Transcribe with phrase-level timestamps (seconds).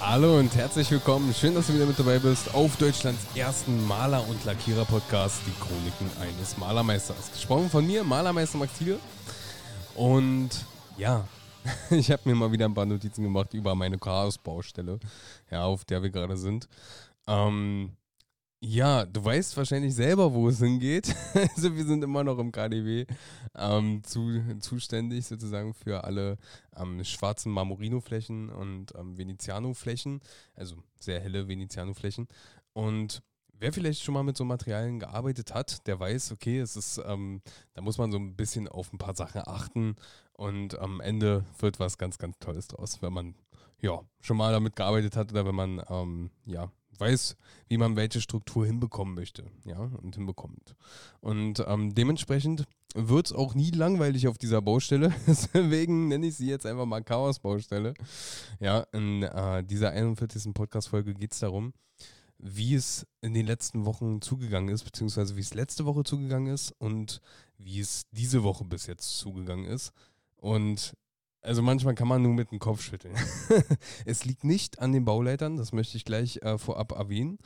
[0.00, 1.34] Hallo und herzlich willkommen.
[1.34, 6.08] Schön, dass du wieder mit dabei bist auf Deutschlands ersten Maler- und Lackierer-Podcast, die Chroniken
[6.22, 7.32] eines Malermeisters.
[7.32, 8.98] Gesprochen von mir, Malermeister Max Thiele.
[9.96, 10.50] Und
[10.96, 11.26] ja,
[11.90, 15.00] ich habe mir mal wieder ein paar Notizen gemacht über meine Chaos-Baustelle,
[15.50, 16.68] ja, auf der wir gerade sind.
[17.26, 17.96] Ähm,
[18.60, 21.14] ja, du weißt wahrscheinlich selber, wo es hingeht.
[21.56, 23.06] also wir sind immer noch im KDW
[23.54, 26.38] ähm, zu, zuständig sozusagen für alle
[26.76, 30.20] ähm, schwarzen Marmorino-Flächen und ähm, Veneziano-Flächen,
[30.54, 32.26] also sehr helle Veneziano-Flächen.
[32.72, 33.22] Und
[33.60, 37.42] wer vielleicht schon mal mit so Materialien gearbeitet hat, der weiß, okay, es ist, ähm,
[37.74, 39.94] da muss man so ein bisschen auf ein paar Sachen achten
[40.32, 43.34] und am Ende wird was ganz, ganz Tolles draus, wenn man
[43.80, 47.36] ja schon mal damit gearbeitet hat oder wenn man ähm, ja weiß,
[47.68, 50.74] wie man welche Struktur hinbekommen möchte, ja, und hinbekommt.
[51.20, 55.14] Und ähm, dementsprechend wird es auch nie langweilig auf dieser Baustelle.
[55.26, 57.94] Deswegen nenne ich sie jetzt einfach mal Chaos-Baustelle.
[58.60, 60.54] Ja, in äh, dieser 41.
[60.54, 61.72] Podcast-Folge geht es darum,
[62.38, 66.72] wie es in den letzten Wochen zugegangen ist, beziehungsweise wie es letzte Woche zugegangen ist
[66.78, 67.20] und
[67.58, 69.92] wie es diese Woche bis jetzt zugegangen ist.
[70.36, 70.94] Und
[71.40, 73.14] also manchmal kann man nur mit dem Kopf schütteln.
[74.04, 77.38] es liegt nicht an den Bauleitern, das möchte ich gleich äh, vorab erwähnen.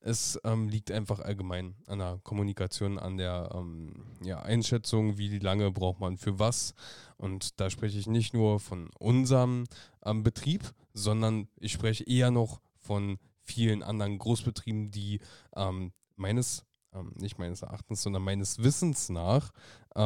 [0.00, 5.70] Es ähm, liegt einfach allgemein an der Kommunikation, an der ähm, ja, Einschätzung, wie lange
[5.70, 6.74] braucht man für was.
[7.16, 9.64] Und da spreche ich nicht nur von unserem
[10.04, 15.20] ähm, Betrieb, sondern ich spreche eher noch von vielen anderen Großbetrieben, die
[15.54, 19.50] ähm, meines, ähm, nicht meines Erachtens, sondern meines Wissens nach,
[19.94, 20.00] äh,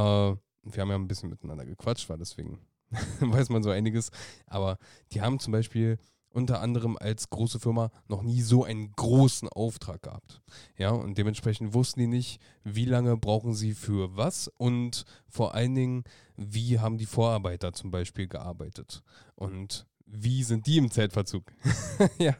[0.62, 2.58] wir haben ja ein bisschen miteinander gequatscht, war deswegen
[3.20, 4.10] weiß man so einiges.
[4.46, 4.78] Aber
[5.12, 5.98] die haben zum Beispiel
[6.32, 10.40] unter anderem als große Firma noch nie so einen großen Auftrag gehabt.
[10.76, 15.74] Ja, und dementsprechend wussten die nicht, wie lange brauchen sie für was und vor allen
[15.74, 16.04] Dingen,
[16.36, 19.02] wie haben die Vorarbeiter zum Beispiel gearbeitet
[19.34, 21.44] und wie sind die im Zeitverzug.
[22.18, 22.36] ja,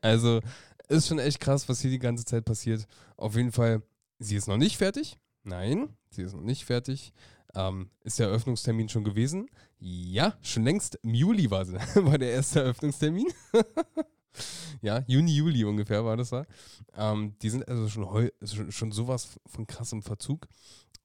[0.00, 0.40] also
[0.88, 2.86] ist schon echt krass, was hier die ganze Zeit passiert.
[3.16, 3.82] Auf jeden Fall,
[4.18, 5.18] sie ist noch nicht fertig.
[5.42, 7.12] Nein, sie ist noch nicht fertig.
[7.54, 9.48] Ähm, ist der Eröffnungstermin schon gewesen?
[9.78, 13.28] Ja, schon längst im Juli war, war der erste Eröffnungstermin.
[14.82, 16.46] ja, Juni, Juli ungefähr war das da.
[16.94, 20.46] Ähm, die sind also schon, heu, schon, schon sowas von krassem Verzug.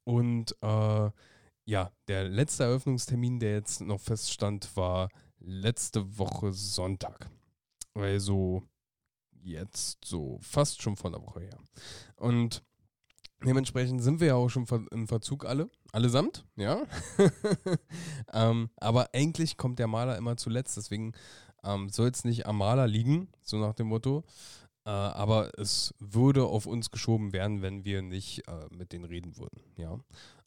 [0.03, 1.09] Und äh,
[1.65, 7.29] ja, der letzte Eröffnungstermin, der jetzt noch feststand, war letzte Woche Sonntag.
[7.93, 8.63] Also
[9.41, 11.57] jetzt so fast schon vor einer Woche her.
[12.17, 12.63] Und
[13.43, 16.83] Dementsprechend sind wir ja auch schon im Verzug alle, allesamt, ja.
[18.33, 21.13] ähm, aber eigentlich kommt der Maler immer zuletzt, deswegen
[21.63, 24.23] ähm, soll es nicht am Maler liegen, so nach dem Motto.
[24.85, 29.37] Äh, aber es würde auf uns geschoben werden, wenn wir nicht äh, mit denen reden
[29.37, 29.99] würden, ja.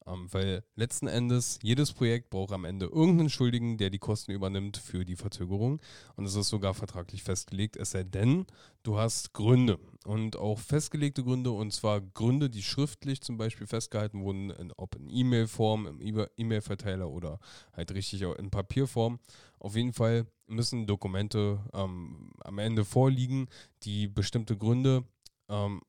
[0.09, 4.77] Ähm, weil letzten Endes, jedes Projekt braucht am Ende irgendeinen Schuldigen, der die Kosten übernimmt
[4.77, 5.81] für die Verzögerung.
[6.17, 8.47] Und es ist sogar vertraglich festgelegt, es sei denn,
[8.83, 9.79] du hast Gründe.
[10.05, 14.95] Und auch festgelegte Gründe, und zwar Gründe, die schriftlich zum Beispiel festgehalten wurden, in, ob
[14.97, 17.39] in E-Mail-Form, im E-Mail-Verteiler oder
[17.75, 19.19] halt richtig auch in Papierform.
[19.59, 23.49] Auf jeden Fall müssen Dokumente ähm, am Ende vorliegen,
[23.83, 25.05] die bestimmte Gründe
[25.51, 25.83] ähm,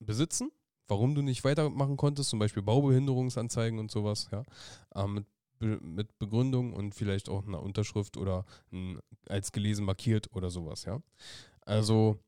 [0.00, 0.50] besitzen
[0.88, 4.42] warum du nicht weitermachen konntest, zum Beispiel Baubehinderungsanzeigen und sowas, ja,
[4.94, 5.26] ähm, mit,
[5.58, 8.98] Be mit Begründung und vielleicht auch einer Unterschrift oder ein,
[9.28, 11.00] als gelesen markiert oder sowas, ja.
[11.62, 12.18] Also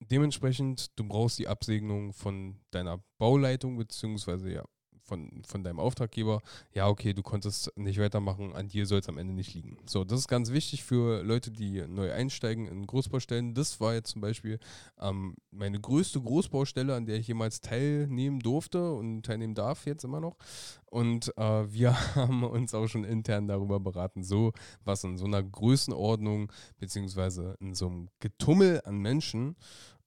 [0.00, 4.64] dementsprechend, du brauchst die Absegnung von deiner Bauleitung, beziehungsweise ja,
[5.08, 6.42] von, von deinem Auftraggeber,
[6.72, 9.78] ja, okay, du konntest nicht weitermachen, an dir soll es am Ende nicht liegen.
[9.86, 13.54] So, das ist ganz wichtig für Leute, die neu einsteigen in Großbaustellen.
[13.54, 14.60] Das war jetzt zum Beispiel
[15.00, 20.20] ähm, meine größte Großbaustelle, an der ich jemals teilnehmen durfte und teilnehmen darf jetzt immer
[20.20, 20.36] noch.
[20.86, 24.52] Und äh, wir haben uns auch schon intern darüber beraten, so
[24.84, 29.56] was in so einer Größenordnung, beziehungsweise in so einem Getummel an Menschen,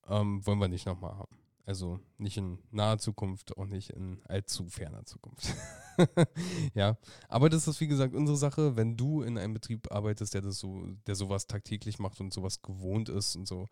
[0.07, 1.40] ähm, wollen wir nicht nochmal haben.
[1.65, 5.53] Also nicht in naher Zukunft, auch nicht in allzu ferner Zukunft.
[6.73, 6.97] ja,
[7.29, 8.75] aber das ist wie gesagt unsere Sache.
[8.75, 12.61] Wenn du in einem Betrieb arbeitest, der das so, der sowas tagtäglich macht und sowas
[12.61, 13.67] gewohnt ist und so,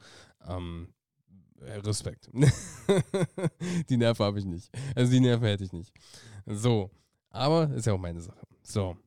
[0.48, 0.94] ähm,
[1.62, 2.30] äh, Respekt.
[3.90, 4.70] die Nerven habe ich nicht.
[4.96, 5.94] Also die Nerven hätte ich nicht.
[6.46, 6.92] So,
[7.32, 8.46] aber ist ja auch meine Sache.
[8.62, 8.98] So,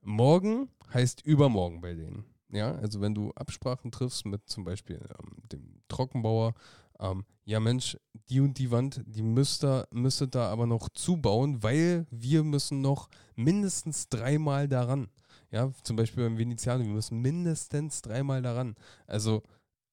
[0.00, 2.24] morgen heißt übermorgen bei denen.
[2.50, 6.54] Ja, also wenn du Absprachen triffst mit zum Beispiel ähm, dem Trockenbauer
[7.00, 7.96] ähm, ja Mensch,
[8.28, 13.08] die und die Wand, die müsste, müsste da aber noch zubauen, weil wir müssen noch
[13.34, 15.08] mindestens dreimal daran.
[15.50, 18.74] Ja, zum Beispiel beim Veneziano, wir müssen mindestens dreimal daran.
[19.06, 19.42] Also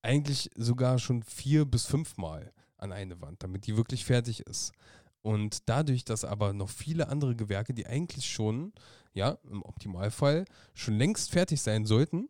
[0.02, 4.74] eigentlich sogar schon vier bis fünfmal an eine Wand, damit die wirklich fertig ist.
[5.22, 8.74] Und dadurch, dass aber noch viele andere Gewerke, die eigentlich schon,
[9.14, 12.28] ja, im Optimalfall schon längst fertig sein sollten,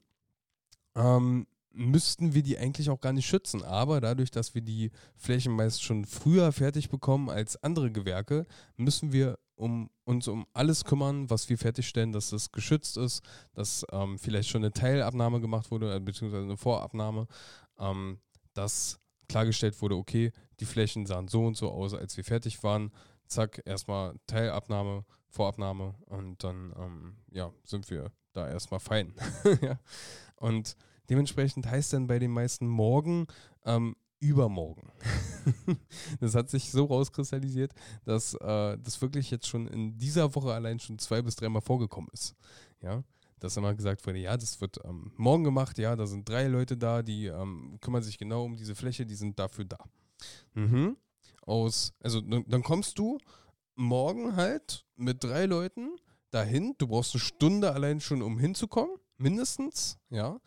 [0.95, 3.63] ähm, müssten wir die eigentlich auch gar nicht schützen.
[3.63, 8.45] Aber dadurch, dass wir die Flächen meist schon früher fertig bekommen als andere Gewerke,
[8.77, 13.23] müssen wir um uns um alles kümmern, was wir fertigstellen, dass es geschützt ist,
[13.53, 17.27] dass ähm, vielleicht schon eine Teilabnahme gemacht wurde, äh, beziehungsweise eine Vorabnahme,
[17.79, 18.19] ähm,
[18.53, 22.91] dass klargestellt wurde, okay, die Flächen sahen so und so aus, als wir fertig waren.
[23.27, 29.13] Zack, erstmal Teilabnahme, Vorabnahme und dann ähm, ja, sind wir da erstmal fein.
[29.61, 29.79] ja.
[30.35, 30.75] Und
[31.09, 33.27] dementsprechend heißt dann bei den meisten morgen
[33.65, 34.91] ähm, übermorgen.
[36.19, 37.73] das hat sich so rauskristallisiert,
[38.05, 42.09] dass äh, das wirklich jetzt schon in dieser Woche allein schon zwei bis dreimal vorgekommen
[42.13, 42.35] ist.
[42.81, 43.03] Ja,
[43.39, 46.77] dass immer gesagt wurde, ja, das wird ähm, morgen gemacht, ja, da sind drei Leute
[46.77, 49.77] da, die ähm, kümmern sich genau um diese Fläche, die sind dafür da.
[50.53, 50.95] Mhm.
[51.45, 53.17] Aus, also dann kommst du
[53.75, 55.97] morgen halt mit drei Leuten
[56.31, 56.73] dahin.
[56.77, 60.39] Du brauchst eine Stunde allein schon, um hinzukommen, mindestens, ja.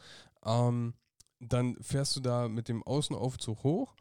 [0.47, 0.95] Ähm,
[1.41, 3.95] dann fährst du da mit dem Außenaufzug hoch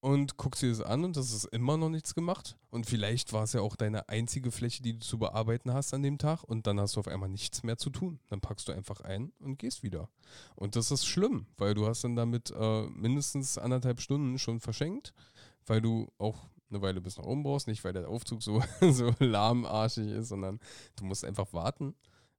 [0.00, 2.56] und guckst dir das an und das ist immer noch nichts gemacht.
[2.70, 6.02] Und vielleicht war es ja auch deine einzige Fläche, die du zu bearbeiten hast an
[6.02, 8.18] dem Tag und dann hast du auf einmal nichts mehr zu tun.
[8.28, 10.08] Dann packst du einfach ein und gehst wieder.
[10.54, 15.12] Und das ist schlimm, weil du hast dann damit äh, mindestens anderthalb Stunden schon verschenkt,
[15.66, 19.12] weil du auch eine Weile bis nach oben brauchst, nicht weil der Aufzug so, so
[19.18, 20.60] lahmarschig ist, sondern
[20.96, 21.94] du musst einfach warten,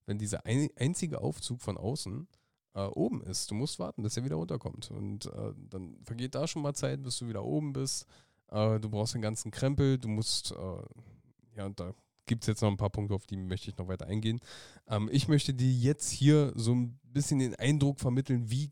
[0.08, 2.28] wenn dieser ein, einzige Aufzug von außen
[2.74, 3.52] äh, oben ist.
[3.52, 4.92] Du musst warten, bis er wieder runterkommt.
[4.92, 8.06] Und äh, dann vergeht da schon mal Zeit, bis du wieder oben bist.
[8.50, 11.94] Äh, du brauchst den ganzen Krempel, du musst, äh, ja, und da
[12.26, 14.40] gibt es jetzt noch ein paar Punkte, auf die möchte ich noch weiter eingehen.
[14.88, 18.72] Ähm, ich möchte dir jetzt hier so ein bisschen den Eindruck vermitteln, wie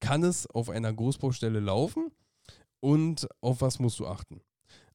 [0.00, 2.10] kann es auf einer Großbaustelle laufen
[2.80, 4.40] und auf was musst du achten.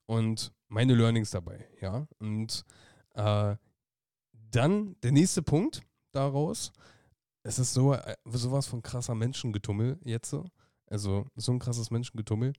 [0.06, 2.07] Und meine Learnings dabei, ja.
[2.19, 2.65] Und
[3.13, 3.56] äh,
[4.51, 5.81] dann der nächste Punkt
[6.12, 6.71] daraus
[7.43, 10.35] es ist so äh, sowas von krasser Menschengetummel jetzt.
[10.88, 12.53] Also so ein krasses Menschengetummel.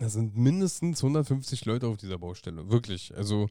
[0.00, 2.68] Da sind mindestens 150 Leute auf dieser Baustelle.
[2.70, 3.14] Wirklich.
[3.16, 3.48] Also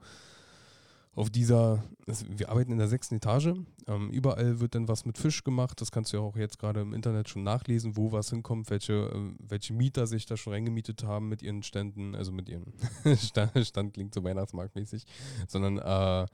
[1.15, 3.53] auf dieser, wir arbeiten in der sechsten Etage.
[3.87, 5.79] Ähm, überall wird dann was mit Fisch gemacht.
[5.79, 8.93] Das kannst du ja auch jetzt gerade im Internet schon nachlesen, wo was hinkommt, welche,
[8.93, 12.65] äh, welche Mieter sich da schon reingemietet haben mit ihren Ständen, also mit ihrem
[13.17, 15.05] Stand, Stand klingt so weihnachtsmarktmäßig,
[15.47, 16.27] sondern äh,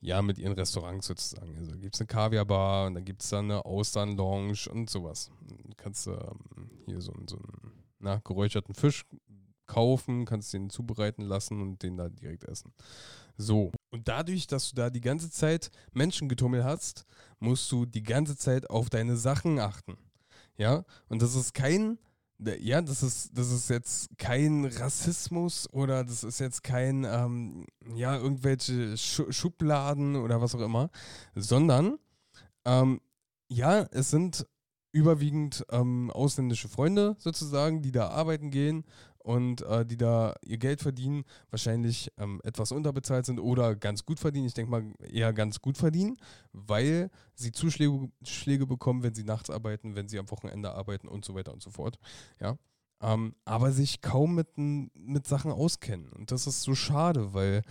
[0.00, 1.56] ja, mit ihren Restaurants sozusagen.
[1.58, 5.30] Also gibt es eine Kaviarbar und dann gibt es da eine Austern-Lounge und sowas.
[5.46, 6.16] Du kannst ähm,
[6.86, 9.04] hier so, so einen na, geräucherten Fisch
[9.66, 12.72] kaufen, kannst den zubereiten lassen und den da direkt essen.
[13.36, 13.72] So.
[13.90, 17.06] Und dadurch, dass du da die ganze Zeit Menschengetummel hast,
[17.38, 19.96] musst du die ganze Zeit auf deine Sachen achten.
[20.56, 21.98] Ja, und das ist kein
[22.60, 28.16] ja, das ist, das ist jetzt kein Rassismus oder das ist jetzt kein, ähm, ja,
[28.16, 30.90] irgendwelche Schubladen oder was auch immer,
[31.34, 31.98] sondern,
[32.64, 33.00] ähm,
[33.48, 34.46] ja, es sind
[34.92, 38.84] überwiegend ähm, ausländische Freunde sozusagen, die da arbeiten gehen
[39.22, 44.18] und äh, die da ihr Geld verdienen, wahrscheinlich ähm, etwas unterbezahlt sind oder ganz gut
[44.18, 44.46] verdienen.
[44.46, 46.16] Ich denke mal eher ganz gut verdienen,
[46.52, 51.24] weil sie Zuschläge Schläge bekommen, wenn sie nachts arbeiten, wenn sie am Wochenende arbeiten und
[51.24, 51.98] so weiter und so fort.
[52.40, 52.56] Ja.
[53.02, 56.10] Ähm, aber sich kaum mit, mit Sachen auskennen.
[56.12, 57.62] Und das ist so schade, weil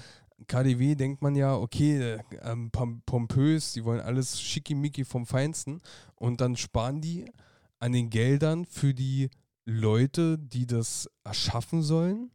[0.47, 5.81] KDW denkt man ja, okay, ähm, pompös, die wollen alles schickimicki vom Feinsten
[6.15, 7.25] und dann sparen die
[7.79, 9.29] an den Geldern für die
[9.69, 12.31] Leute, die das erschaffen sollen.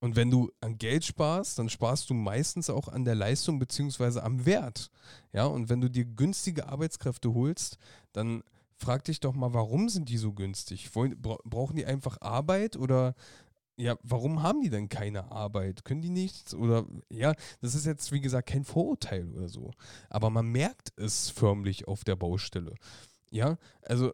[0.00, 4.20] Und wenn du an Geld sparst, dann sparst du meistens auch an der Leistung bzw.
[4.20, 4.90] am Wert.
[5.32, 7.78] Ja, und wenn du dir günstige Arbeitskräfte holst,
[8.12, 8.42] dann
[8.76, 10.94] frag dich doch mal, warum sind die so günstig?
[10.94, 13.14] Wollen, brauchen die einfach Arbeit oder
[13.76, 15.84] ja, warum haben die denn keine Arbeit?
[15.84, 16.54] Können die nichts?
[16.54, 19.72] Oder ja, das ist jetzt wie gesagt kein Vorurteil oder so.
[20.10, 22.74] Aber man merkt es förmlich auf der Baustelle.
[23.30, 24.12] Ja, also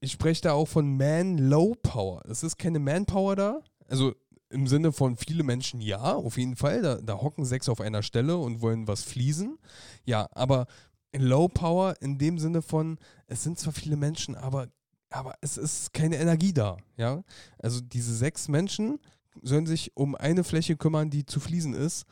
[0.00, 2.22] ich spreche da auch von Man Low Power.
[2.28, 3.60] Es ist keine Manpower da.
[3.88, 4.14] Also
[4.50, 6.82] im Sinne von viele Menschen ja, auf jeden Fall.
[6.82, 9.58] Da, da hocken sechs auf einer Stelle und wollen was fließen.
[10.04, 10.66] Ja, aber
[11.12, 14.68] Low Power in dem Sinne von, es sind zwar viele Menschen, aber,
[15.10, 16.76] aber es ist keine Energie da.
[16.96, 17.22] Ja,
[17.58, 19.00] also diese sechs Menschen
[19.42, 22.04] sollen sich um eine Fläche kümmern, die zu fließen ist.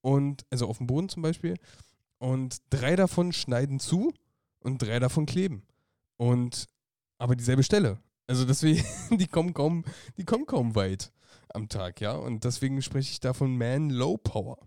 [0.00, 1.56] Und, also auf dem Boden zum Beispiel.
[2.18, 4.12] Und drei davon schneiden zu
[4.60, 5.64] und drei davon kleben.
[6.16, 6.68] Und
[7.18, 7.98] aber dieselbe Stelle.
[8.26, 8.84] Also deswegen,
[9.18, 9.84] die kommen kaum,
[10.16, 11.12] die kommen kaum weit
[11.54, 12.12] am Tag, ja.
[12.12, 14.58] Und deswegen spreche ich da von Man Low Power.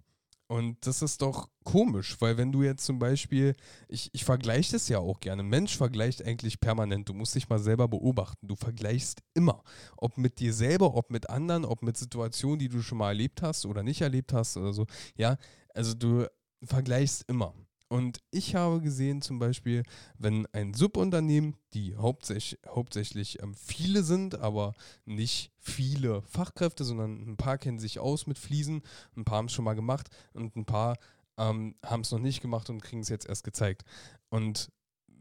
[0.51, 3.55] Und das ist doch komisch, weil wenn du jetzt zum Beispiel,
[3.88, 7.60] ich, ich vergleiche das ja auch gerne, Mensch vergleicht eigentlich permanent, du musst dich mal
[7.60, 9.63] selber beobachten, du vergleichst immer,
[9.96, 13.41] ob mit dir selber, ob mit anderen, ob mit Situationen, die du schon mal erlebt
[13.41, 15.38] hast oder nicht erlebt hast oder so, ja,
[15.74, 16.25] also du
[16.65, 17.53] vergleichst immer.
[17.91, 19.83] Und ich habe gesehen zum Beispiel,
[20.17, 27.36] wenn ein Subunternehmen, die hauptsächlich, hauptsächlich ähm, viele sind, aber nicht viele Fachkräfte, sondern ein
[27.36, 28.81] paar kennen sich aus mit Fliesen,
[29.17, 31.00] ein paar haben es schon mal gemacht und ein paar
[31.38, 33.83] ähm, haben es noch nicht gemacht und kriegen es jetzt erst gezeigt.
[34.29, 34.71] Und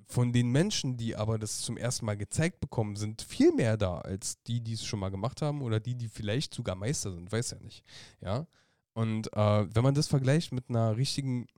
[0.06, 3.98] von den Menschen, die aber das zum ersten Mal gezeigt bekommen, sind viel mehr da
[3.98, 7.32] als die, die es schon mal gemacht haben oder die, die vielleicht sogar Meister sind,
[7.32, 7.82] weiß ja nicht.
[8.20, 8.46] Ja.
[8.92, 11.48] Und äh, wenn man das vergleicht mit einer richtigen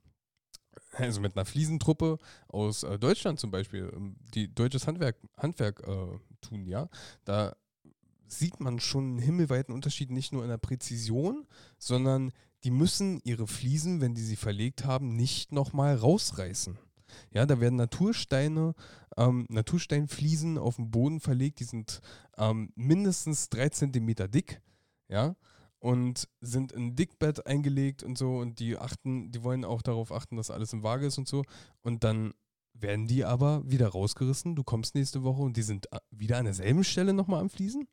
[0.97, 6.19] also mit einer Fliesentruppe aus äh, Deutschland zum Beispiel, ähm, die deutsches Handwerk, Handwerk äh,
[6.41, 6.89] tun, ja,
[7.25, 7.55] da
[8.27, 11.45] sieht man schon einen himmelweiten Unterschied, nicht nur in der Präzision,
[11.77, 12.31] sondern
[12.63, 16.77] die müssen ihre Fliesen, wenn die sie verlegt haben, nicht nochmal rausreißen.
[17.31, 18.73] Ja, da werden Natursteine,
[19.17, 22.01] ähm, Natursteinfliesen auf dem Boden verlegt, die sind
[22.37, 24.61] ähm, mindestens drei Zentimeter dick.
[25.09, 25.35] Ja,
[25.83, 30.37] und sind in Dickbett eingelegt und so und die achten, die wollen auch darauf achten,
[30.37, 31.43] dass alles im Waage ist und so.
[31.81, 32.33] Und dann
[32.73, 34.55] werden die aber wieder rausgerissen.
[34.55, 37.85] Du kommst nächste Woche und die sind äh, wieder an derselben Stelle nochmal am Fließen.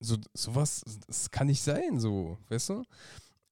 [0.00, 2.82] So, sowas, das kann nicht sein, so, weißt du?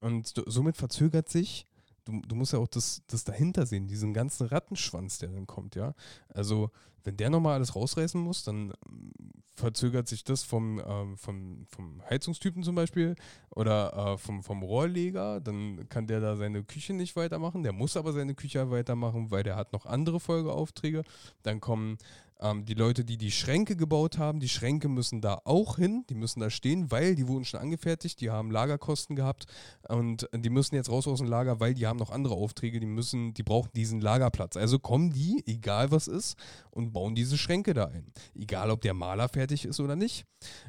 [0.01, 1.69] Und somit verzögert sich
[2.05, 5.75] du, du musst ja auch das, das dahinter sehen, diesen ganzen Rattenschwanz, der dann kommt,
[5.75, 5.95] ja.
[6.29, 6.71] Also,
[7.05, 9.13] wenn der nochmal alles rausreißen muss, dann ähm,
[9.55, 13.17] verzögert sich das vom, ähm, vom, vom Heizungstypen zum Beispiel
[13.51, 17.97] oder äh, vom, vom Rohrleger, dann kann der da seine Küche nicht weitermachen, der muss
[17.97, 21.03] aber seine Küche weitermachen, weil der hat noch andere Folgeaufträge.
[21.43, 21.99] Dann kommen
[22.43, 26.15] ähm, die Leute, die die Schränke gebaut haben, die Schränke müssen da auch hin, die
[26.15, 29.47] müssen da stehen, weil die wurden schon angefertigt, die haben Lagerkosten gehabt
[29.89, 32.87] und die müssen jetzt raus aus dem Lager, weil die haben noch andere Aufträge, die
[32.87, 34.57] müssen, die brauchen diesen Lagerplatz.
[34.57, 36.37] Also kommen die, egal was ist,
[36.71, 38.13] und bauen diese Schränke da ein.
[38.35, 40.25] Egal, ob der Maler fertig ist oder nicht.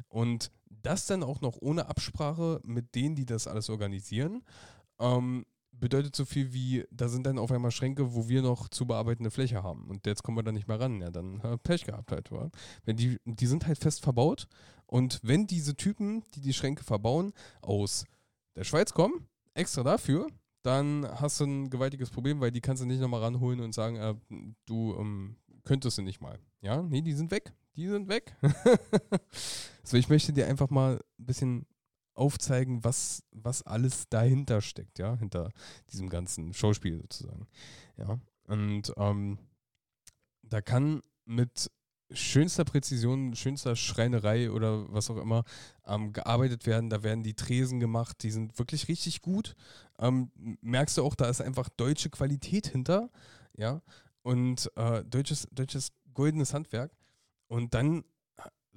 [0.08, 4.42] Und das dann auch noch ohne Absprache mit denen, die das alles organisieren.
[5.00, 5.44] Ähm,
[5.80, 9.30] bedeutet so viel wie, da sind dann auf einmal Schränke, wo wir noch zu bearbeitende
[9.30, 9.88] Fläche haben.
[9.88, 11.00] Und jetzt kommen wir da nicht mehr ran.
[11.00, 12.50] Ja, dann äh, Pech gehabt halt, wa?
[12.84, 14.48] Wenn die, die sind halt fest verbaut.
[14.86, 18.04] Und wenn diese Typen, die die Schränke verbauen, aus
[18.56, 20.28] der Schweiz kommen, extra dafür,
[20.62, 23.96] dann hast du ein gewaltiges Problem, weil die kannst du nicht nochmal ranholen und sagen,
[23.96, 24.14] äh,
[24.66, 26.38] du ähm, könntest du nicht mal.
[26.60, 27.52] Ja, nee, die sind weg.
[27.76, 28.36] Die sind weg.
[29.82, 31.66] so, ich möchte dir einfach mal ein bisschen
[32.14, 35.50] aufzeigen, was, was alles dahinter steckt, ja, hinter
[35.90, 37.46] diesem ganzen Schauspiel sozusagen.
[37.96, 38.18] Ja.
[38.46, 39.38] Und ähm,
[40.42, 41.70] da kann mit
[42.10, 45.44] schönster Präzision, schönster Schreinerei oder was auch immer
[45.86, 46.90] ähm, gearbeitet werden.
[46.90, 49.56] Da werden die Tresen gemacht, die sind wirklich richtig gut.
[49.98, 50.30] Ähm,
[50.60, 53.10] merkst du auch, da ist einfach deutsche Qualität hinter,
[53.56, 53.82] ja,
[54.22, 56.92] und äh, deutsches, deutsches goldenes Handwerk.
[57.46, 58.04] Und dann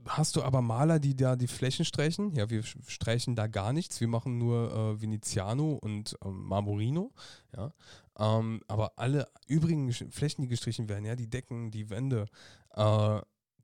[0.07, 2.33] hast du aber Maler, die da die Flächen streichen.
[2.35, 3.99] Ja, wir streichen da gar nichts.
[3.99, 7.11] Wir machen nur äh, Veneziano und ähm, Marmorino.
[7.55, 7.73] Ja,
[8.19, 12.25] ähm, aber alle übrigen Flächen, die gestrichen werden, ja, die Decken, die Wände,
[12.71, 13.19] äh,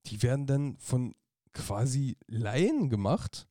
[0.06, 1.16] die werden dann von
[1.54, 3.48] quasi Laien gemacht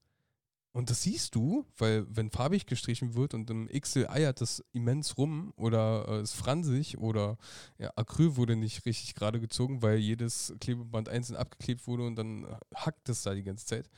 [0.73, 5.19] und das siehst du, weil wenn farbig gestrichen wird und im XL eiert das immens
[5.19, 7.37] rum oder äh, ist fransig oder
[7.79, 12.47] ja, Acryl wurde nicht richtig gerade gezogen, weil jedes Klebeband einzeln abgeklebt wurde und dann
[12.75, 13.91] hackt es da die ganze Zeit,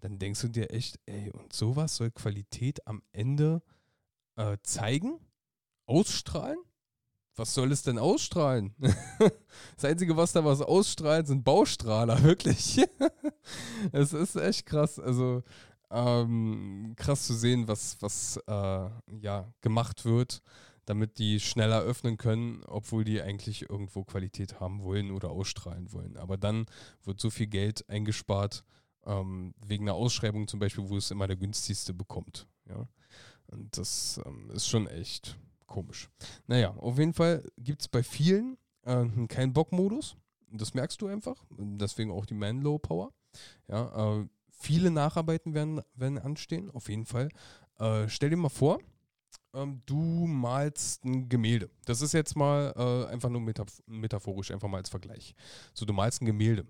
[0.00, 3.62] dann denkst du dir echt, ey, und sowas soll Qualität am Ende
[4.36, 5.20] äh, zeigen,
[5.86, 6.58] ausstrahlen?
[7.34, 8.74] Was soll es denn ausstrahlen?
[9.76, 12.84] das Einzige, was da was ausstrahlt, sind Baustrahler, wirklich.
[13.92, 14.98] es ist echt krass.
[14.98, 15.42] Also,
[15.92, 20.42] ähm, krass zu sehen, was, was äh, ja, gemacht wird,
[20.86, 26.16] damit die schneller öffnen können, obwohl die eigentlich irgendwo Qualität haben wollen oder ausstrahlen wollen.
[26.16, 26.66] Aber dann
[27.04, 28.64] wird so viel Geld eingespart,
[29.04, 32.48] ähm, wegen einer Ausschreibung zum Beispiel, wo es immer der günstigste bekommt.
[32.68, 32.88] Ja?
[33.46, 36.08] Und das ähm, ist schon echt komisch.
[36.46, 40.16] Naja, auf jeden Fall gibt es bei vielen äh, keinen Bock-Modus.
[40.50, 41.42] Das merkst du einfach.
[41.50, 43.12] Deswegen auch die Man-Low Power.
[43.68, 44.26] Ja, äh,
[44.62, 47.28] viele Nacharbeiten werden, werden anstehen, auf jeden Fall.
[47.78, 48.78] Äh, stell dir mal vor,
[49.54, 51.70] ähm, du malst ein Gemälde.
[51.84, 55.34] Das ist jetzt mal äh, einfach nur metaph metaphorisch, einfach mal als Vergleich.
[55.74, 56.66] So, du malst ein Gemälde.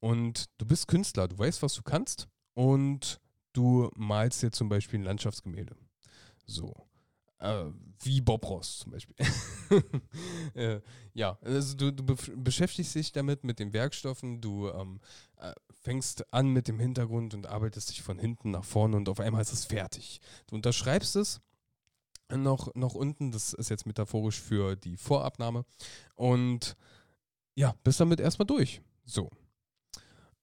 [0.00, 2.28] Und du bist Künstler, du weißt, was du kannst.
[2.54, 3.20] Und
[3.52, 5.76] du malst jetzt zum Beispiel ein Landschaftsgemälde.
[6.46, 6.74] So.
[7.38, 7.66] Äh,
[8.00, 9.14] wie Bob Ross zum Beispiel.
[10.54, 10.80] äh,
[11.14, 15.00] ja, also du, du beschäftigst dich damit, mit den Werkstoffen, du ähm,
[15.36, 15.52] äh,
[15.88, 19.40] fängst an mit dem Hintergrund und arbeitest dich von hinten nach vorne und auf einmal
[19.40, 20.20] ist es fertig.
[20.46, 21.40] Du unterschreibst es
[22.30, 25.64] noch, noch unten, das ist jetzt metaphorisch für die Vorabnahme
[26.14, 26.76] und
[27.54, 28.82] ja, bist damit erstmal durch.
[29.06, 29.30] So.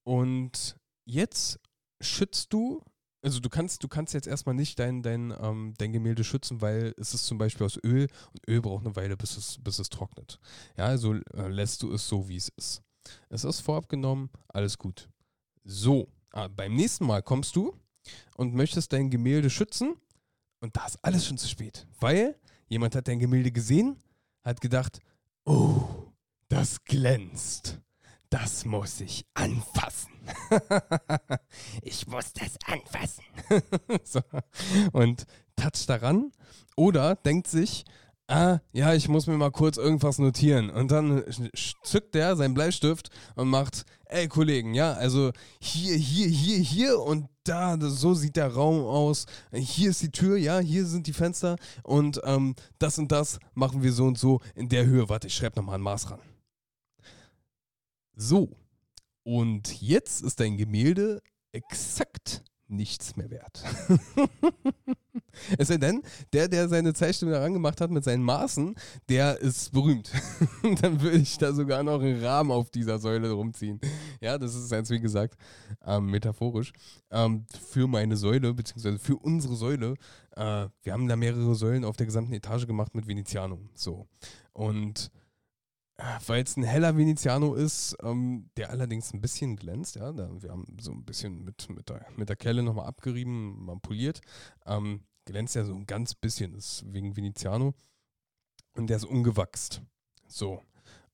[0.04, 1.60] Und jetzt
[2.02, 2.82] schützt du
[3.22, 6.94] also du kannst, du kannst jetzt erstmal nicht dein, dein, ähm, dein Gemälde schützen, weil
[6.98, 9.90] es ist zum Beispiel aus Öl und Öl braucht eine Weile, bis es, bis es
[9.90, 10.40] trocknet.
[10.78, 12.84] Ja, also äh, lässt du es so, wie es ist.
[13.30, 15.10] Es ist vorab genommen, alles gut.
[15.68, 17.76] So, ah, beim nächsten Mal kommst du
[18.38, 19.96] und möchtest dein Gemälde schützen
[20.60, 23.98] und da ist alles schon zu spät, weil jemand hat dein Gemälde gesehen,
[24.44, 25.00] hat gedacht,
[25.44, 26.14] oh,
[26.50, 27.82] das glänzt.
[28.30, 30.12] Das muss ich anfassen.
[31.82, 33.24] ich muss das anfassen.
[34.04, 34.22] so.
[34.92, 36.32] Und toucht daran
[36.76, 37.86] oder denkt sich,
[38.28, 40.70] ah, ja, ich muss mir mal kurz irgendwas notieren.
[40.70, 41.24] Und dann
[41.84, 47.28] zückt der seinen Bleistift und macht, ey Kollegen, ja, also hier, hier, hier, hier und
[47.44, 49.26] da, so sieht der Raum aus.
[49.52, 53.84] Hier ist die Tür, ja, hier sind die Fenster und ähm, das und das machen
[53.84, 55.10] wir so und so in der Höhe.
[55.10, 56.20] Warte, ich schreibe nochmal ein Maß ran.
[58.16, 58.56] So,
[59.24, 63.64] und jetzt ist dein Gemälde exakt nichts mehr wert.
[65.58, 66.02] es sei denn,
[66.34, 68.76] der, der seine Zeichnung daran gemacht hat mit seinen Maßen,
[69.10, 70.12] der ist berühmt.
[70.82, 73.80] Dann würde ich da sogar noch einen Rahmen auf dieser Säule rumziehen.
[74.22, 75.36] Ja, das ist jetzt, wie gesagt,
[75.86, 76.74] ähm, metaphorisch.
[77.12, 79.96] Ähm, für meine Säule, beziehungsweise für unsere Säule.
[80.32, 83.60] Äh, wir haben da mehrere Säulen auf der gesamten Etage gemacht mit Veneziano.
[83.74, 84.08] So.
[84.54, 85.12] Und
[86.26, 89.96] weil es ein heller Veneziano ist, ähm, der allerdings ein bisschen glänzt.
[89.96, 93.64] Ja, da, wir haben so ein bisschen mit, mit, der, mit der Kelle nochmal abgerieben,
[93.64, 94.22] mal poliert.
[94.66, 97.74] Ähm, glänzt ja so ein ganz bisschen, ist wegen Veneziano.
[98.76, 99.82] Und der ist ungewachst.
[100.28, 100.62] So.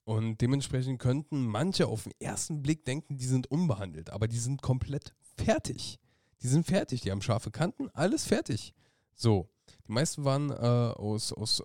[0.04, 4.62] Und dementsprechend könnten manche auf den ersten Blick denken, die sind unbehandelt, aber die sind
[4.62, 6.00] komplett fertig.
[6.42, 8.74] Die sind fertig, die haben scharfe Kanten, alles fertig.
[9.14, 9.48] So.
[9.88, 11.64] Die meisten waren äh, aus, aus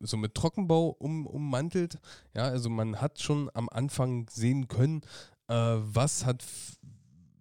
[0.00, 1.98] so mit Trockenbau um, ummantelt.
[2.34, 5.02] Ja, also man hat schon am Anfang sehen können,
[5.48, 6.44] äh, was hat,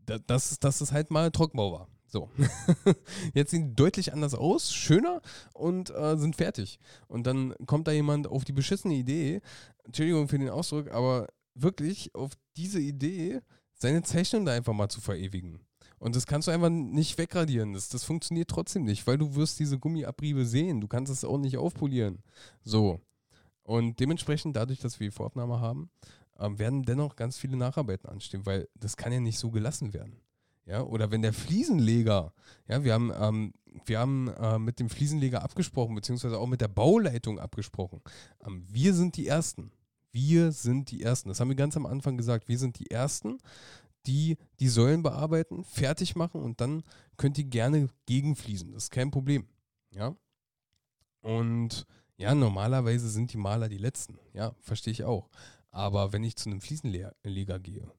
[0.05, 1.87] dass, dass es halt mal Trockenbau war.
[2.07, 2.29] So.
[3.33, 5.21] Jetzt sehen die deutlich anders aus, schöner
[5.53, 6.79] und äh, sind fertig.
[7.07, 9.41] Und dann kommt da jemand auf die beschissene Idee,
[9.83, 13.41] Entschuldigung für den Ausdruck, aber wirklich auf diese Idee,
[13.73, 15.66] seine Zeichnung da einfach mal zu verewigen.
[15.99, 17.73] Und das kannst du einfach nicht wegradieren.
[17.73, 20.81] Das, das funktioniert trotzdem nicht, weil du wirst diese Gummiabriebe sehen.
[20.81, 22.19] Du kannst es auch nicht aufpolieren.
[22.63, 23.01] So.
[23.63, 25.89] Und dementsprechend, dadurch, dass wir die Vorabnahme haben,
[26.39, 30.21] ähm, werden dennoch ganz viele Nacharbeiten anstehen, weil das kann ja nicht so gelassen werden.
[30.65, 32.33] Ja, oder wenn der Fliesenleger,
[32.67, 33.53] ja, wir haben, ähm,
[33.85, 38.01] wir haben äh, mit dem Fliesenleger abgesprochen, beziehungsweise auch mit der Bauleitung abgesprochen.
[38.45, 39.71] Ähm, wir sind die Ersten.
[40.11, 41.29] Wir sind die Ersten.
[41.29, 42.49] Das haben wir ganz am Anfang gesagt.
[42.49, 43.37] Wir sind die Ersten,
[44.07, 46.83] die die Säulen bearbeiten, fertig machen und dann
[47.17, 48.71] könnt ihr gerne gegenfließen.
[48.71, 49.47] Das ist kein Problem.
[49.91, 50.15] Ja.
[51.21, 51.85] Und
[52.17, 54.17] ja, normalerweise sind die Maler die Letzten.
[54.33, 55.29] Ja, verstehe ich auch.
[55.71, 57.91] Aber wenn ich zu einem Fliesenleger gehe,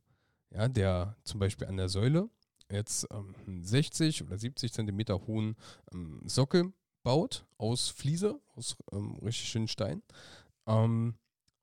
[0.50, 2.28] ja, der zum Beispiel an der Säule
[2.70, 5.56] jetzt ähm, 60 oder 70 Zentimeter hohen
[5.92, 10.02] ähm, Sockel baut aus Fliese, aus ähm, richtig schönen Stein,
[10.66, 11.14] ähm,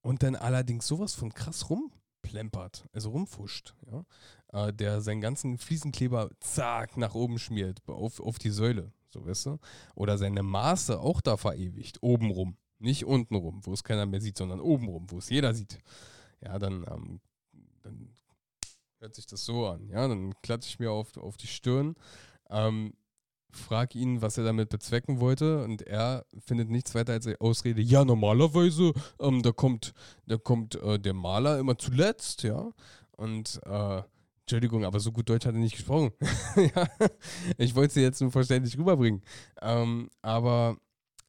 [0.02, 1.92] und dann allerdings sowas von krass rum
[2.26, 8.40] plempert, also rumfuscht, ja, äh, der seinen ganzen Fliesenkleber zack nach oben schmiert, auf, auf
[8.40, 9.60] die Säule, so weißt du,
[9.96, 14.60] oder seine Maße auch da verewigt, obenrum, nicht untenrum, wo es keiner mehr sieht, sondern
[14.60, 15.80] obenrum, wo es jeder sieht,
[16.42, 17.22] ja, dann, ähm,
[17.84, 18.16] dann
[19.00, 21.96] hört sich das so an, ja, dann klatsche ich mir auf, auf die Stirn,
[22.50, 22.94] ähm,
[23.58, 27.82] frag ihn, was er damit bezwecken wollte und er findet nichts weiter als Ausrede.
[27.82, 29.94] Ja, normalerweise, ähm, da kommt,
[30.28, 32.72] da kommt äh, der Maler immer zuletzt, ja.
[33.12, 34.02] Und äh,
[34.42, 36.12] Entschuldigung, aber so gut Deutsch hat er nicht gesprochen.
[36.56, 36.88] ja,
[37.58, 39.24] ich wollte es jetzt nur verständlich rüberbringen.
[39.62, 40.78] Ähm, aber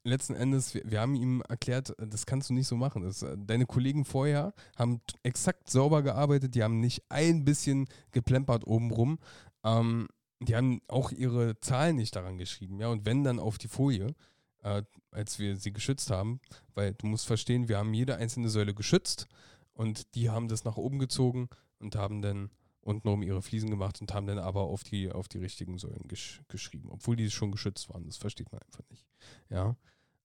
[0.05, 3.03] letzten Endes, wir, wir, haben ihm erklärt, das kannst du nicht so machen.
[3.03, 8.67] Das, äh, deine Kollegen vorher haben exakt sauber gearbeitet, die haben nicht ein bisschen geplempert
[8.67, 9.19] obenrum.
[9.65, 10.09] Ähm,
[10.41, 14.15] die haben auch ihre Zahlen nicht daran geschrieben, ja, und wenn dann auf die Folie,
[14.63, 16.41] äh, als wir sie geschützt haben,
[16.75, 19.29] weil du musst verstehen, wir haben jede einzelne Säule geschützt
[19.73, 24.15] und die haben das nach oben gezogen und haben dann untenrum ihre Fliesen gemacht und
[24.15, 27.89] haben dann aber auf die, auf die richtigen Säulen gesch geschrieben, obwohl die schon geschützt
[27.89, 28.07] waren.
[28.07, 29.07] Das versteht man einfach nicht.
[29.51, 29.77] Ja.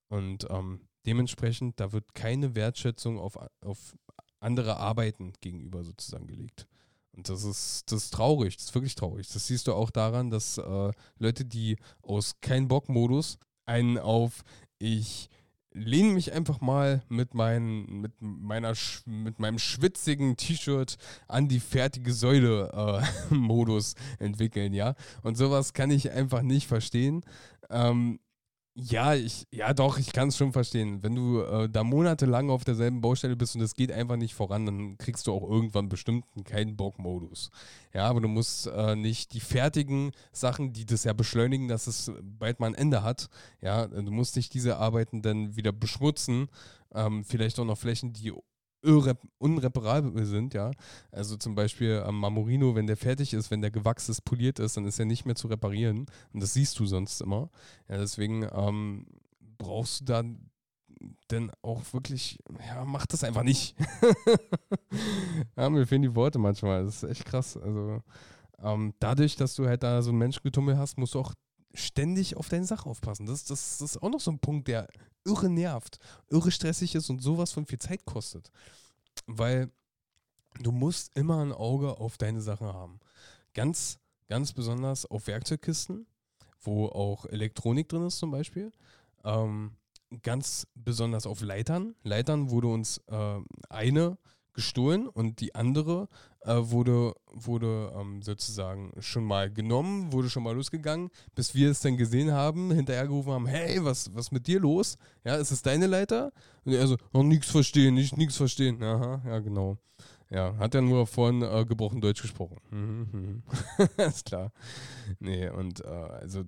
[0.10, 3.96] Und ähm, dementsprechend, da wird keine Wertschätzung auf, auf
[4.40, 6.68] andere Arbeiten gegenüber sozusagen gelegt.
[7.14, 9.28] Und das ist, das ist traurig, das ist wirklich traurig.
[9.28, 14.44] Das siehst du auch daran, dass äh, Leute, die aus kein Bock-Modus einen auf
[14.80, 15.30] ich
[15.74, 18.74] lehne mich einfach mal mit, mein, mit, meiner,
[19.06, 20.98] mit meinem schwitzigen T-Shirt
[21.28, 24.96] an die fertige Säule-Modus äh, entwickeln, ja.
[25.24, 27.24] Und sowas kann ich einfach nicht verstehen.
[27.70, 28.20] Ähm,
[28.74, 31.04] Ja, ich, ja doch, ich kann es schon verstehen.
[31.04, 34.66] Wenn du äh, da monatelang auf derselben Baustelle bist und es geht einfach nicht voran,
[34.66, 37.52] dann kriegst du auch irgendwann bestimmt keinen Bock-Modus.
[37.94, 42.14] Ja, aber du musst äh, nicht die fertigen Sachen, die das ja beschleunigen, dass es
[42.22, 43.28] bald mal ein Ende hat.
[43.60, 46.48] Ja, du musst nicht diese Arbeiten dann wieder beschmutzen.
[46.94, 48.32] Ähm, vielleicht auch noch Flächen, die
[48.84, 50.72] unreparabel sind, ja.
[51.12, 54.78] Also zum Beispiel am Marmorino, wenn der fertig ist, wenn der Gewachs ist, poliert ist,
[54.78, 56.08] dann ist er nicht mehr zu reparieren.
[56.34, 57.50] Und das siehst du sonst immer.
[57.88, 59.06] Ja, deswegen ähm,
[59.58, 60.24] brauchst du da
[61.32, 63.76] denn auch wirklich, ja, mach das einfach nicht.
[65.58, 66.86] ja, mir fehlen die Worte manchmal.
[66.86, 67.58] Das ist echt krass.
[67.58, 68.02] Also
[68.62, 71.34] ähm, dadurch, dass du halt da so ein Menschengetummel hast, musst du auch
[71.74, 73.26] ständig auf deine Sache aufpassen.
[73.26, 74.88] Das, das, das ist auch noch so ein Punkt, der
[75.26, 78.52] irre nervt, irre stressig ist und sowas von viel Zeit kostet.
[79.28, 79.72] Weil
[80.60, 83.00] du musst immer ein Auge auf deine Sachen haben.
[83.54, 86.08] Ganz, ganz besonders auf Werkzeugkisten,
[86.62, 88.72] wo auch Elektronik drin ist zum Beispiel.
[89.24, 89.76] Ähm,
[90.24, 91.96] ganz besonders auf Leitern.
[92.04, 94.18] Leitern wurde uns äh, eine
[94.54, 96.08] gestohlen und die andere
[96.42, 101.82] äh, wurde, wurde ähm, sozusagen schon mal genommen, wurde schon mal losgegangen, bis wir es
[101.82, 104.98] dann gesehen haben, hinterhergerufen haben, hey, was, was mit dir los?
[105.24, 106.32] Ja, ist es deine Leiter?
[106.66, 108.82] Und er so, noch nichts verstehen, nicht nichts verstehen.
[108.84, 109.78] Aha, ja, genau.
[110.30, 112.58] Ja, hat er nur vorhin äh, gebrochen Deutsch gesprochen.
[112.72, 113.44] Mhm.
[113.98, 114.52] ist klar.
[115.20, 116.46] Nee, und äh, also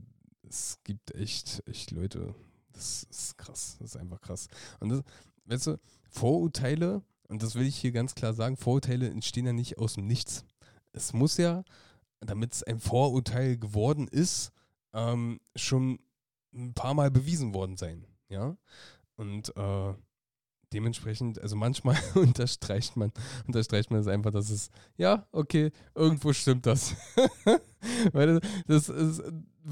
[0.47, 2.33] es gibt echt, echt Leute,
[2.71, 4.47] das ist krass, das ist einfach krass.
[4.79, 5.03] Und das,
[5.45, 7.01] weißt du, Vorurteile
[7.33, 10.45] und das will ich hier ganz klar sagen, Vorurteile entstehen ja nicht aus dem Nichts.
[10.91, 11.63] Es muss ja,
[12.19, 14.51] damit es ein Vorurteil geworden ist,
[14.93, 15.97] ähm, schon
[16.53, 18.05] ein paar Mal bewiesen worden sein.
[18.29, 18.55] Ja.
[19.15, 19.93] Und äh,
[20.73, 23.11] dementsprechend, also manchmal unterstreicht man,
[23.47, 26.95] unterstreicht man es einfach, dass es, ja, okay, irgendwo stimmt das.
[28.11, 29.23] Weil das, das ist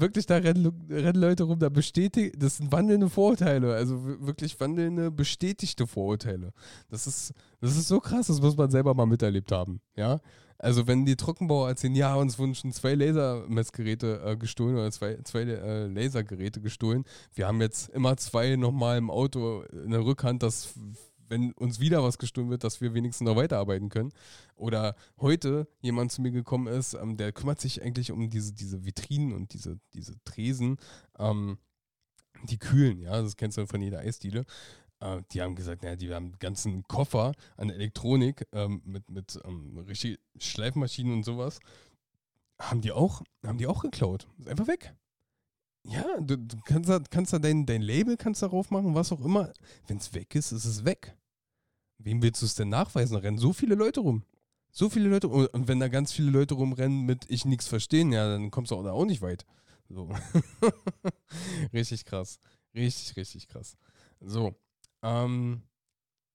[0.02, 5.10] wirklich, da rennen, rennen, Leute rum, da bestätigt, das sind wandelnde Vorurteile, also wirklich wandelnde,
[5.10, 6.52] bestätigte Vorurteile.
[6.90, 10.20] Das ist, das ist so krass, das muss man selber mal miterlebt haben, ja.
[10.58, 15.18] Also wenn die Trockenbauer erzählen, ja, uns wurden schon zwei Lasermessgeräte äh, gestohlen oder zwei,
[15.24, 17.04] zwei äh, Lasergeräte gestohlen.
[17.34, 20.74] Wir haben jetzt immer zwei nochmal im Auto in der Rückhand, dass
[21.32, 24.12] wenn uns wieder was gestohlen wird, dass wir wenigstens noch weiterarbeiten können.
[24.54, 28.84] Oder heute jemand zu mir gekommen ist, ähm, der kümmert sich eigentlich um diese, diese
[28.84, 30.76] Vitrinen und diese, diese Tresen,
[31.18, 31.56] ähm,
[32.44, 34.44] die kühlen, ja, das kennst du von jeder Eisdiele.
[35.00, 39.40] Äh, die haben gesagt, naja, die haben einen ganzen Koffer an Elektronik ähm, mit, mit
[39.44, 41.60] ähm, richtig Schleifmaschinen und sowas.
[42.60, 44.28] Haben die auch, haben die auch geklaut.
[44.38, 44.94] Ist einfach weg.
[45.84, 49.24] Ja, du, du kannst da, kannst da dein, dein Label kannst darauf machen, was auch
[49.24, 49.52] immer.
[49.86, 51.16] Wenn es weg ist, ist es weg.
[52.04, 53.16] Wem willst du es denn nachweisen?
[53.16, 54.24] rennen so viele Leute rum.
[54.70, 55.28] So viele Leute.
[55.28, 58.76] Und wenn da ganz viele Leute rumrennen mit ich nichts verstehen, ja, dann kommst du
[58.76, 59.44] auch da auch nicht weit.
[59.88, 60.10] So.
[61.72, 62.38] richtig krass.
[62.74, 63.76] Richtig, richtig krass.
[64.20, 64.54] So.
[65.02, 65.62] Ähm,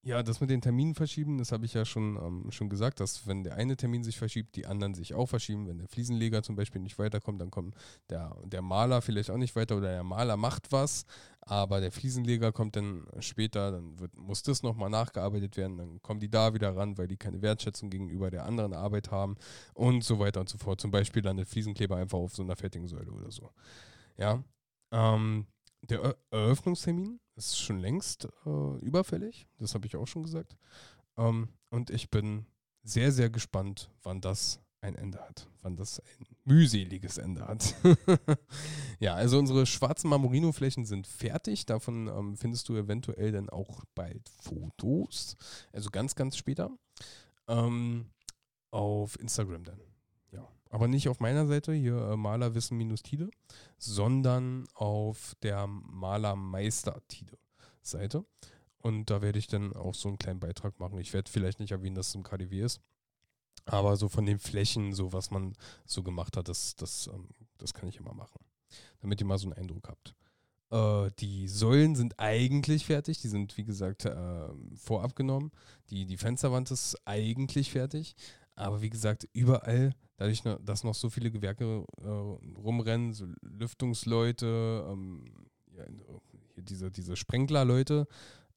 [0.08, 3.26] ja, das mit den Terminen verschieben, das habe ich ja schon, ähm, schon gesagt, dass
[3.26, 5.68] wenn der eine Termin sich verschiebt, die anderen sich auch verschieben.
[5.68, 7.74] Wenn der Fliesenleger zum Beispiel nicht weiterkommt, dann kommt
[8.08, 11.04] der, der Maler vielleicht auch nicht weiter oder der Maler macht was,
[11.42, 16.20] aber der Fliesenleger kommt dann später, dann wird, muss das nochmal nachgearbeitet werden, dann kommen
[16.20, 19.36] die da wieder ran, weil die keine Wertschätzung gegenüber der anderen Arbeit haben
[19.74, 20.80] und so weiter und so fort.
[20.80, 23.50] Zum Beispiel dann der Fliesenkleber einfach auf so einer Säule oder so.
[24.16, 24.42] Ja.
[24.90, 25.46] Ähm,
[25.82, 30.56] der Eröffnungstermin ist schon längst äh, überfällig, das habe ich auch schon gesagt.
[31.16, 32.46] Ähm, und ich bin
[32.82, 37.74] sehr, sehr gespannt, wann das ein Ende hat, wann das ein mühseliges Ende hat.
[39.00, 41.66] ja, also unsere schwarzen Marmorino-Flächen sind fertig.
[41.66, 45.36] Davon ähm, findest du eventuell dann auch bald Fotos.
[45.72, 46.70] Also ganz, ganz später.
[47.48, 48.06] Ähm,
[48.70, 49.80] auf Instagram dann.
[50.70, 53.30] Aber nicht auf meiner Seite, hier äh, Malerwissen-Tide,
[53.78, 58.26] sondern auf der Malermeister-Tide-Seite.
[58.80, 60.98] Und da werde ich dann auch so einen kleinen Beitrag machen.
[60.98, 62.80] Ich werde vielleicht nicht erwähnen, dass es im KDW ist.
[63.64, 65.54] Aber so von den Flächen, so was man
[65.84, 67.28] so gemacht hat, das, das, ähm,
[67.58, 68.40] das kann ich immer machen.
[69.00, 70.14] Damit ihr mal so einen Eindruck habt.
[70.70, 73.20] Äh, die Säulen sind eigentlich fertig.
[73.20, 75.50] Die sind, wie gesagt, äh, vorab genommen.
[75.90, 78.14] Die, die Fensterwand ist eigentlich fertig.
[78.58, 82.08] Aber wie gesagt, überall dadurch, dass noch so viele Gewerke äh,
[82.58, 85.24] rumrennen, so Lüftungsleute, ähm,
[85.70, 85.84] ja,
[86.56, 88.08] diese, diese Sprenklerleute,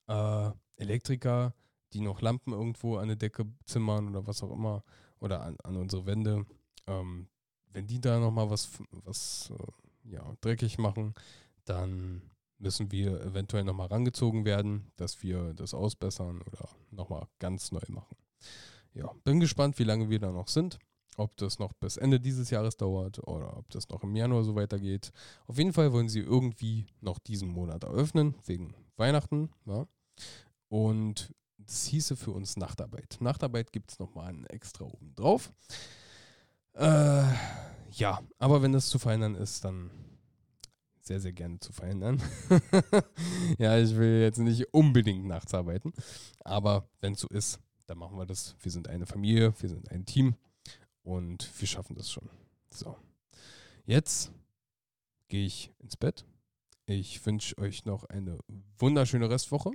[0.08, 1.54] äh, Elektriker,
[1.94, 4.84] die noch Lampen irgendwo an der Decke zimmern oder was auch immer,
[5.20, 6.48] oder an, an unsere Wände,
[6.88, 7.28] ähm,
[7.72, 8.70] wenn die da nochmal was,
[9.04, 11.14] was äh, ja, dreckig machen,
[11.66, 12.24] dann
[12.58, 18.16] müssen wir eventuell nochmal rangezogen werden, dass wir das ausbessern oder nochmal ganz neu machen.
[18.94, 20.80] Ja, bin gespannt, wie lange wir da noch sind
[21.18, 24.56] ob das noch bis Ende dieses Jahres dauert oder ob das noch im Januar so
[24.56, 25.12] weitergeht.
[25.48, 29.50] Auf jeden Fall wollen sie irgendwie noch diesen Monat eröffnen, wegen Weihnachten.
[29.66, 29.88] Ja?
[30.70, 33.18] Und das hieße für uns Nachtarbeit.
[33.20, 35.52] Nachtarbeit gibt es nochmal einen extra oben drauf.
[36.74, 37.24] Äh,
[37.92, 39.92] ja, aber wenn das zu verändern ist, dann
[41.02, 42.22] sehr, sehr gerne zu verändern.
[43.58, 45.92] ja, ich will jetzt nicht unbedingt nachts arbeiten,
[46.44, 47.60] aber wenn es so ist,
[47.92, 48.56] dann machen wir das.
[48.62, 50.36] Wir sind eine Familie, wir sind ein Team
[51.04, 52.30] und wir schaffen das schon.
[52.70, 52.96] So,
[53.86, 54.32] jetzt
[55.28, 56.26] gehe ich ins Bett.
[56.86, 58.40] Ich wünsche euch noch eine
[58.80, 59.72] wunderschöne Restwoche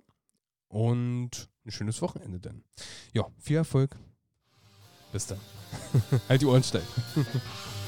[0.68, 2.64] und ein schönes Wochenende denn.
[3.12, 3.94] Ja, viel Erfolg.
[5.12, 5.40] Bis dann.
[6.28, 6.86] halt die Ohren steif.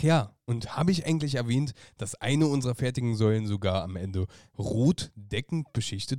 [0.00, 4.28] Ach ja, und habe ich eigentlich erwähnt, dass eine unserer fertigen Säulen sogar am Ende
[4.56, 6.18] rot deckend beschichtet